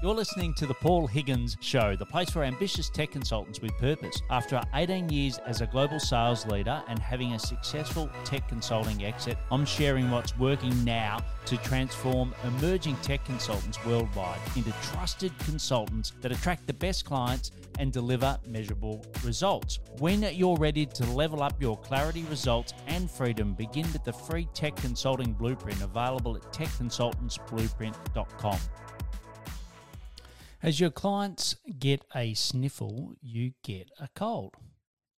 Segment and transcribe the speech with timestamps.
[0.00, 4.22] You're listening to the Paul Higgins Show, the place for ambitious tech consultants with purpose.
[4.30, 9.36] After 18 years as a global sales leader and having a successful tech consulting exit,
[9.50, 16.30] I'm sharing what's working now to transform emerging tech consultants worldwide into trusted consultants that
[16.30, 19.80] attract the best clients and deliver measurable results.
[19.98, 24.46] When you're ready to level up your clarity, results, and freedom, begin with the free
[24.54, 28.58] tech consulting blueprint available at techconsultantsblueprint.com.
[30.60, 34.54] As your clients get a sniffle, you get a cold.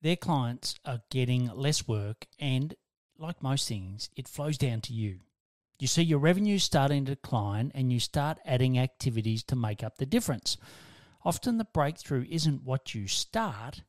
[0.00, 2.74] Their clients are getting less work, and
[3.18, 5.20] like most things, it flows down to you.
[5.78, 9.98] You see your revenue starting to decline, and you start adding activities to make up
[9.98, 10.56] the difference.
[11.22, 13.82] Often the breakthrough isn't what you start,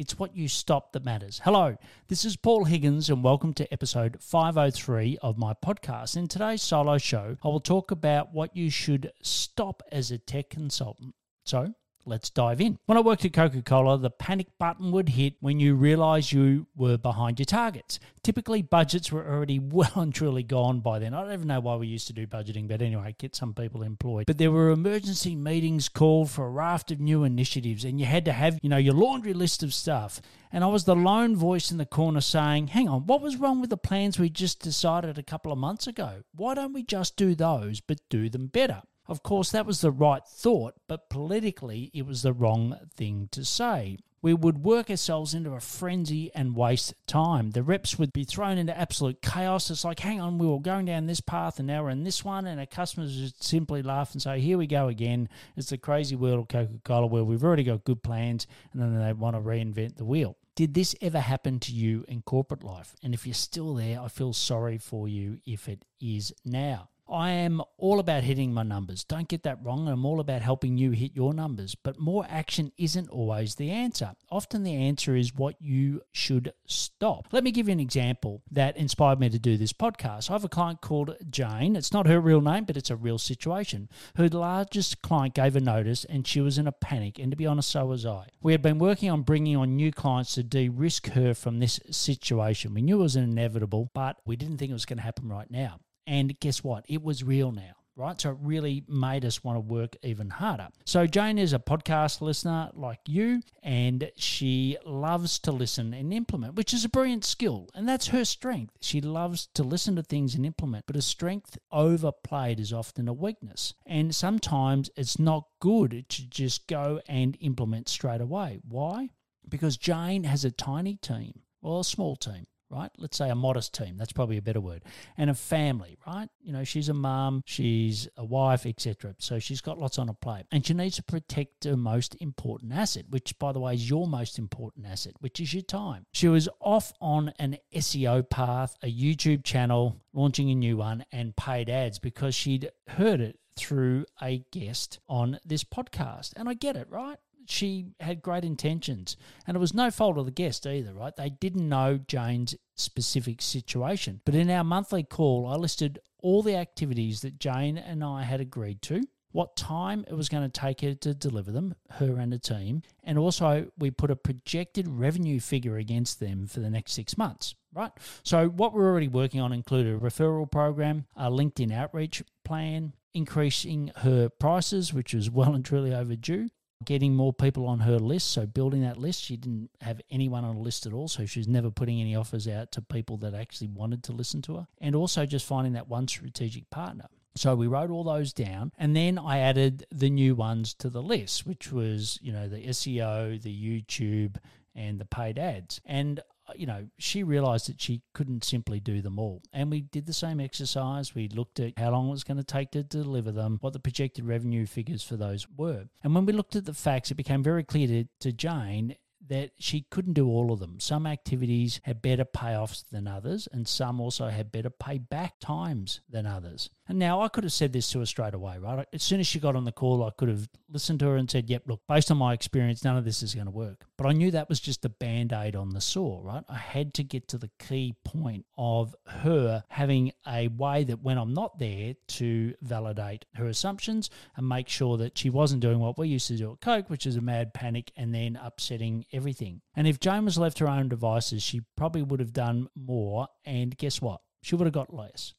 [0.00, 1.42] it's what you stop that matters.
[1.44, 1.76] Hello,
[2.08, 6.16] this is Paul Higgins, and welcome to episode 503 of my podcast.
[6.16, 10.48] In today's solo show, I will talk about what you should stop as a tech
[10.48, 11.14] consultant.
[11.44, 11.74] So,
[12.06, 12.78] Let's dive in.
[12.86, 16.66] When I worked at Coca Cola, the panic button would hit when you realized you
[16.74, 18.00] were behind your targets.
[18.22, 21.12] Typically, budgets were already well and truly gone by then.
[21.12, 23.82] I don't even know why we used to do budgeting, but anyway, get some people
[23.82, 24.26] employed.
[24.26, 28.24] But there were emergency meetings called for a raft of new initiatives, and you had
[28.24, 30.22] to have, you know, your laundry list of stuff.
[30.50, 33.60] And I was the lone voice in the corner saying, hang on, what was wrong
[33.60, 36.22] with the plans we just decided a couple of months ago?
[36.34, 38.82] Why don't we just do those, but do them better?
[39.10, 43.44] Of course, that was the right thought, but politically, it was the wrong thing to
[43.44, 43.98] say.
[44.22, 47.50] We would work ourselves into a frenzy and waste time.
[47.50, 49.68] The reps would be thrown into absolute chaos.
[49.68, 52.24] It's like, hang on, we were going down this path and now we're in this
[52.24, 52.46] one.
[52.46, 55.28] And our customers would simply laugh and say, here we go again.
[55.56, 58.96] It's the crazy world of Coca Cola where we've already got good plans and then
[58.96, 60.36] they want to reinvent the wheel.
[60.54, 62.94] Did this ever happen to you in corporate life?
[63.02, 66.89] And if you're still there, I feel sorry for you if it is now.
[67.10, 69.02] I am all about hitting my numbers.
[69.02, 69.88] Don't get that wrong.
[69.88, 74.12] I'm all about helping you hit your numbers, but more action isn't always the answer.
[74.30, 77.26] Often the answer is what you should stop.
[77.32, 80.30] Let me give you an example that inspired me to do this podcast.
[80.30, 81.74] I have a client called Jane.
[81.74, 83.88] It's not her real name, but it's a real situation.
[84.14, 87.46] Her largest client gave a notice and she was in a panic, and to be
[87.46, 88.28] honest, so was I.
[88.40, 91.80] We had been working on bringing on new clients to de risk her from this
[91.90, 92.72] situation.
[92.72, 95.50] We knew it was inevitable, but we didn't think it was going to happen right
[95.50, 95.80] now.
[96.10, 96.84] And guess what?
[96.88, 98.20] It was real now right?
[98.20, 100.68] So it really made us want to work even harder.
[100.86, 106.54] So Jane is a podcast listener like you, and she loves to listen and implement,
[106.54, 107.68] which is a brilliant skill.
[107.74, 108.74] And that's her strength.
[108.80, 113.12] She loves to listen to things and implement, but a strength overplayed is often a
[113.12, 113.74] weakness.
[113.84, 118.60] And sometimes it's not good to just go and implement straight away.
[118.66, 119.10] Why?
[119.46, 122.90] Because Jane has a tiny team, well, a small team right?
[122.98, 123.96] Let's say a modest team.
[123.96, 124.82] That's probably a better word.
[125.16, 126.28] And a family, right?
[126.40, 129.14] You know, she's a mum, she's a wife, etc.
[129.18, 132.72] So she's got lots on her plate, and she needs to protect her most important
[132.72, 136.06] asset, which, by the way, is your most important asset, which is your time.
[136.12, 141.36] She was off on an SEO path, a YouTube channel, launching a new one, and
[141.36, 146.32] paid ads because she'd heard it through a guest on this podcast.
[146.36, 147.18] And I get it, right?
[147.50, 149.16] She had great intentions.
[149.46, 151.14] And it was no fault of the guest either, right?
[151.14, 154.20] They didn't know Jane's specific situation.
[154.24, 158.40] But in our monthly call, I listed all the activities that Jane and I had
[158.40, 159.02] agreed to,
[159.32, 162.82] what time it was going to take her to deliver them, her and a team,
[163.04, 167.54] and also we put a projected revenue figure against them for the next six months,
[167.72, 167.92] right?
[168.24, 173.92] So, what we're already working on included a referral program, a LinkedIn outreach plan, increasing
[173.98, 176.48] her prices, which was well and truly overdue,
[176.84, 178.30] getting more people on her list.
[178.30, 181.08] So building that list, she didn't have anyone on a list at all.
[181.08, 184.42] So she was never putting any offers out to people that actually wanted to listen
[184.42, 184.66] to her.
[184.80, 187.06] And also just finding that one strategic partner.
[187.36, 191.02] So we wrote all those down and then I added the new ones to the
[191.02, 194.36] list, which was, you know, the SEO, the YouTube,
[194.74, 195.80] and the paid ads.
[195.84, 196.20] And
[196.58, 199.42] you know, she realized that she couldn't simply do them all.
[199.52, 201.14] And we did the same exercise.
[201.14, 203.80] We looked at how long it was going to take to deliver them, what the
[203.80, 205.84] projected revenue figures for those were.
[206.02, 208.96] And when we looked at the facts, it became very clear to, to Jane
[209.30, 210.80] that she couldn't do all of them.
[210.80, 216.26] Some activities had better payoffs than others, and some also had better payback times than
[216.26, 216.68] others.
[216.90, 218.84] And now I could have said this to her straight away, right?
[218.92, 221.30] As soon as she got on the call, I could have listened to her and
[221.30, 223.84] said, Yep, look, based on my experience, none of this is going to work.
[223.96, 226.42] But I knew that was just a band aid on the sore, right?
[226.48, 231.16] I had to get to the key point of her having a way that when
[231.16, 235.96] I'm not there to validate her assumptions and make sure that she wasn't doing what
[235.96, 239.60] we used to do at Coke, which is a mad panic and then upsetting everything.
[239.76, 243.28] And if Jane was left to her own devices, she probably would have done more.
[243.44, 244.22] And guess what?
[244.42, 245.34] She would have got less.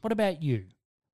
[0.00, 0.68] What about you?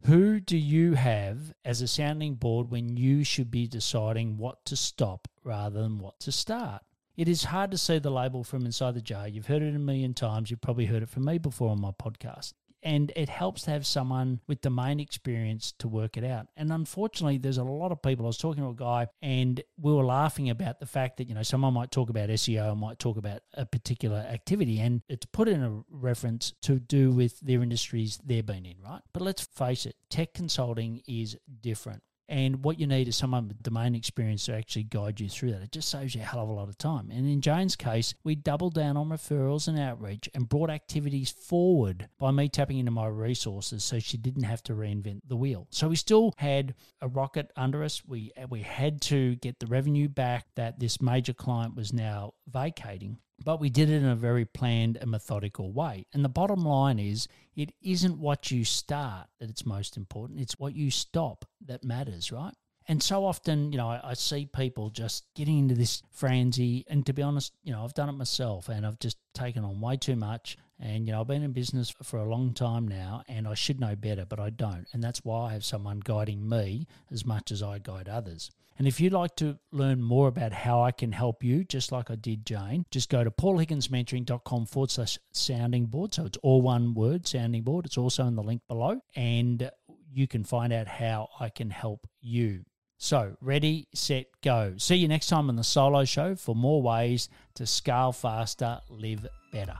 [0.05, 4.77] Who do you have as a sounding board when you should be deciding what to
[4.77, 6.83] stop rather than what to start?
[7.17, 9.27] It is hard to see the label from inside the jar.
[9.27, 10.51] You've heard it a million times.
[10.51, 12.53] You've probably heard it from me before on my podcast
[12.83, 16.47] and it helps to have someone with domain experience to work it out.
[16.57, 18.27] And unfortunately, there's a lot of people.
[18.27, 21.35] I was talking to a guy, and we were laughing about the fact that you
[21.35, 25.49] know someone might talk about SEO, might talk about a particular activity, and it's put
[25.49, 29.03] in a reference to do with their industries they've been in, right?
[29.13, 32.03] But let's face it, tech consulting is different.
[32.33, 35.61] And what you need is someone with domain experience to actually guide you through that.
[35.61, 37.11] It just saves you a hell of a lot of time.
[37.11, 42.09] And in Jane's case, we doubled down on referrals and outreach and brought activities forward
[42.19, 45.67] by me tapping into my resources so she didn't have to reinvent the wheel.
[45.69, 48.03] So we still had a rocket under us.
[48.07, 53.19] We we had to get the revenue back that this major client was now vacating
[53.45, 56.07] but we did it in a very planned and methodical way.
[56.13, 60.59] And the bottom line is it isn't what you start that it's most important, it's
[60.59, 62.55] what you stop that matters, right?
[62.89, 66.85] And so often, you know, I, I, see people just getting into this frenzy.
[66.89, 69.81] And to be honest, you know, I've done it myself and I've just taken on
[69.81, 70.59] way too much.
[70.83, 73.79] And, you know, I've been in business for a long time now and I should
[73.79, 74.85] know better, but I don't.
[74.93, 78.51] And that's why I have someone guiding me as much as I guide others.
[78.79, 82.11] And if you'd like to learn more about how I can help you, just like
[82.11, 86.15] I did Jane, just go to paulhigginsmentoring.com forward slash sounding board.
[86.15, 87.87] So it's all one word, sounding board.
[87.87, 89.01] It's also in the link below.
[89.15, 89.71] And
[90.13, 92.65] you can find out how I can help you.
[92.99, 94.75] So, ready, set, go.
[94.79, 99.27] See you next time on the solo show for more ways to scale faster, live
[99.53, 99.77] better.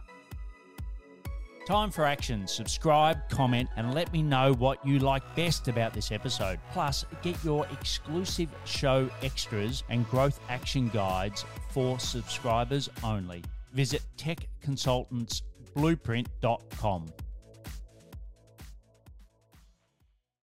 [1.67, 2.49] Time for action.
[2.49, 6.59] Subscribe, comment, and let me know what you like best about this episode.
[6.73, 13.45] Plus, get your exclusive show extras and growth action guides for subscribers only.
[13.73, 17.13] Visit techconsultantsblueprint.com.